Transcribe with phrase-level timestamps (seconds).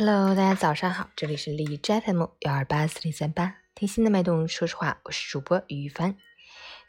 [0.00, 6.16] Hello，大家早上好，这里是荔枝 FM 幺二八四零三八，听心的脉动，说实话，我是主播于一帆。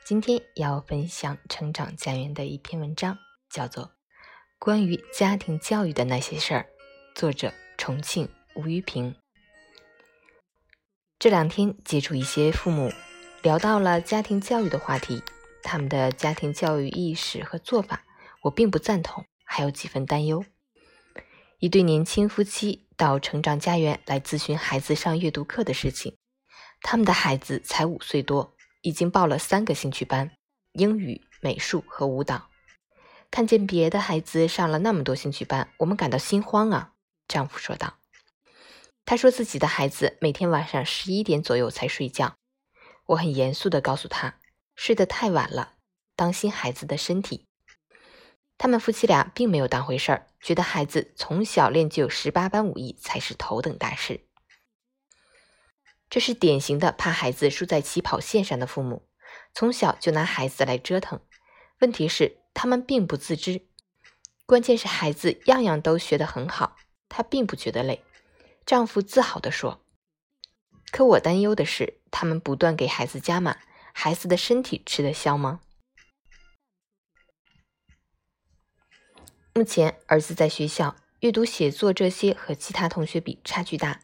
[0.06, 3.18] 今天要分享成长家园的一篇文章，
[3.50, 3.86] 叫做
[4.60, 6.68] 《关于家庭教育的那些事儿》，
[7.20, 9.16] 作者重庆吴玉平。
[11.18, 12.92] 这两天接触一些父母，
[13.42, 15.24] 聊到了家庭教育的话题，
[15.64, 18.06] 他们的家庭教育意识和做法，
[18.44, 20.46] 我并不赞同，还有几分担忧。
[21.62, 26.16] 一对年轻夫妻到成长家园来咨询孩子上阅读课的事情。
[26.82, 30.32] 他们的孩子才五岁多，已经报了三个兴趣班：
[30.72, 32.50] 英语、美术和舞蹈。
[33.30, 36.94] 看见别的孩子上了那么多兴趣班，我们感到心慌啊！
[37.28, 37.98] 丈夫说道。
[39.04, 42.38] 他说自己的孩子每天晚上十一点左右才睡觉。
[43.08, 44.40] 我很严肃地告诉他，
[44.78, 45.74] 睡得太晚了，
[46.16, 47.49] 当心孩子的身体。
[48.60, 54.20] 他们夫妻俩并没有当回事儿，觉得孩子从小练就十八般武艺才是头等大事。
[56.10, 59.08] 这是典型的怕孩子输在起跑线上的父母，
[59.54, 61.22] 从小就拿孩子来折腾。
[61.80, 63.66] 问题是他们并不自知，
[64.46, 66.76] 关键是孩子样样都学得很好，
[67.08, 68.04] 他并不觉得累。
[68.66, 69.86] 丈夫自豪地说
[70.92, 73.56] ：“可我担忧的是，他们不断给孩子加码，
[73.94, 75.62] 孩子的身体吃得消吗？”
[79.60, 84.00] 目前，儿子在学校阅读、写作这些和其他同学比差距大。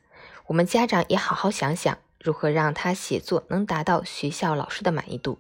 [0.48, 5.40] 我们家长也好好想想，如何让他写作能达到学校老师的满意度。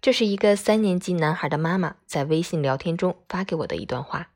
[0.00, 4.30] 这是一个三年级男孩的妈妈在微信聊天中发给我的一段话：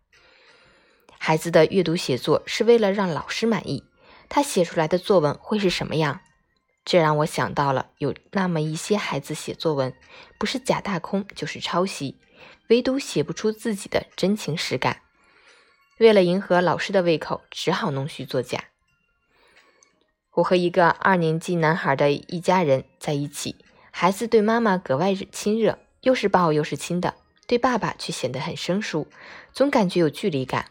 [1.18, 3.82] 孩子的阅读写作是为了让老师满意，
[4.28, 6.20] 他写出来的作文会是什么样？
[6.84, 9.92] 这让我想到了有那么一些孩子写作文，
[10.38, 12.20] 不是假大空就是抄袭。
[12.68, 15.00] 唯独写不出自己的真情实感，
[15.98, 18.64] 为了迎合老师的胃口，只好弄虚作假。
[20.34, 23.56] 我和一个二年级男孩的一家人在一起，
[23.90, 27.14] 孩子对妈妈格外亲热，又是抱又是亲的，
[27.46, 29.08] 对爸爸却显得很生疏，
[29.52, 30.70] 总感觉有距离感。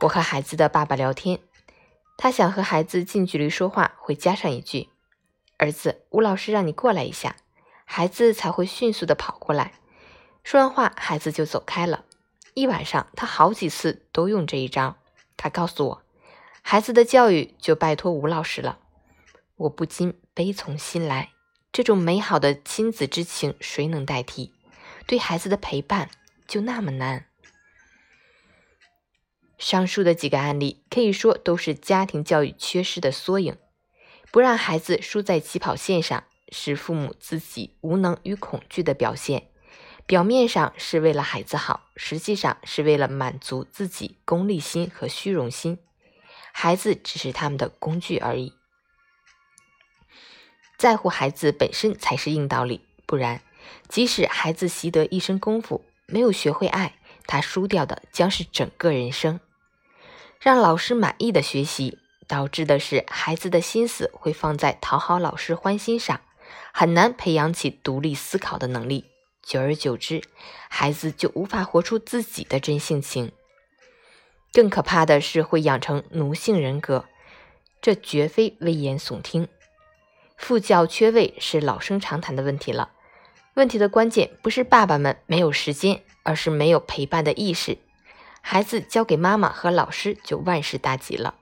[0.00, 1.40] 我和孩子的爸爸聊天，
[2.16, 4.88] 他想和孩子近距离说话，会加上一句
[5.58, 7.36] ：“儿子，吴老师让你过来一下。”
[7.84, 9.74] 孩子才会迅速的跑过来。
[10.44, 12.04] 说完话，孩子就走开了。
[12.54, 14.98] 一晚上，他好几次都用这一招。
[15.36, 16.02] 他告诉我，
[16.60, 18.78] 孩子的教育就拜托吴老师了。
[19.56, 21.30] 我不禁悲从心来，
[21.72, 24.52] 这种美好的亲子之情，谁能代替？
[25.06, 26.10] 对孩子的陪伴
[26.46, 27.26] 就那么难。
[29.58, 33.56] 上述的几个案例，可以说都是家庭教育缺失的缩影。
[34.32, 39.51] 不让孩子输在起跑线上，是父母自己无能与恐惧的表现。
[40.12, 45.78] 表面上是为了孩子好，实际上是为了满足自己功利心和虚荣心。
[46.52, 48.52] 孩子只是他们的工具而已。
[50.76, 53.40] 在乎孩子本身才是硬道理，不然，
[53.88, 56.96] 即使孩子习得一身功夫，没有学会爱，
[57.26, 59.40] 他输掉的将是整个人生。
[60.38, 61.98] 让老师满意的学习，
[62.28, 66.20] 导致的是孩子的心思会放在讨好老师欢心上，
[66.70, 69.06] 很难培养起独立思考的能力。
[69.42, 70.22] 久而久之，
[70.68, 73.32] 孩子就无法活出自己的真性情。
[74.52, 77.06] 更可怕的是，会养成奴性人格，
[77.80, 79.48] 这绝非危言耸听。
[80.36, 82.90] 父教缺位是老生常谈的问题了。
[83.54, 87.78] 问题的关键不是爸爸们没有时间，而是没有陪伴的意识。
[88.40, 91.34] 孩子交给妈妈和老师就万事大吉了，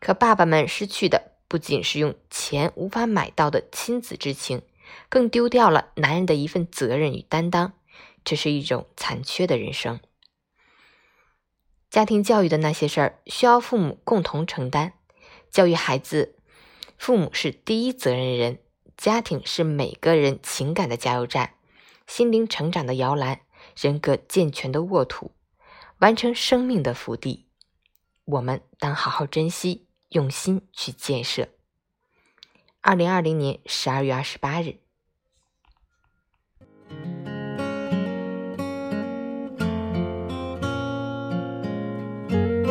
[0.00, 4.62] 可爸爸们失去的不仅是用钱无法买到的亲子之情。
[5.08, 7.72] 更丢掉了男人的一份责任与担当，
[8.24, 10.00] 这是一种残缺的人生。
[11.90, 14.92] 家庭教育的那些事儿，需要父母共同承担。
[15.50, 16.36] 教育孩子，
[16.98, 18.58] 父母是第一责任人，
[18.96, 21.54] 家庭是每个人情感的加油站，
[22.06, 23.40] 心灵成长的摇篮，
[23.74, 25.32] 人格健全的沃土，
[26.00, 27.46] 完成生命的福地。
[28.26, 31.48] 我们当好好珍惜，用心去建设。
[32.88, 34.76] 二零二零年十二月二十八日。